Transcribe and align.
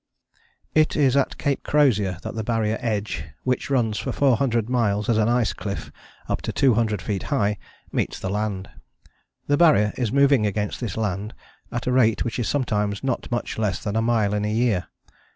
It 0.73 0.95
is 0.95 1.15
at 1.15 1.37
Cape 1.37 1.61
Crozier 1.61 2.17
that 2.23 2.33
the 2.33 2.43
Barrier 2.43 2.79
edge, 2.81 3.25
which 3.43 3.69
runs 3.69 3.99
for 3.99 4.11
four 4.11 4.35
hundred 4.35 4.67
miles 4.67 5.07
as 5.09 5.19
an 5.19 5.29
ice 5.29 5.53
cliff 5.53 5.91
up 6.27 6.41
to 6.41 6.51
200 6.51 6.99
feet 7.03 7.21
high, 7.29 7.59
meets 7.91 8.19
the 8.19 8.31
land. 8.31 8.67
The 9.45 9.57
Barrier 9.57 9.93
is 9.97 10.11
moving 10.11 10.47
against 10.47 10.79
this 10.79 10.97
land 10.97 11.35
at 11.71 11.85
a 11.85 11.91
rate 11.91 12.23
which 12.25 12.39
is 12.39 12.49
sometimes 12.49 13.03
not 13.03 13.29
much 13.31 13.59
less 13.59 13.83
than 13.83 13.95
a 13.95 14.01
mile 14.01 14.33
in 14.33 14.43
a 14.43 14.51
year. 14.51 14.87